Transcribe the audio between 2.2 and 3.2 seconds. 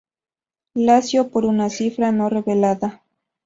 revelada.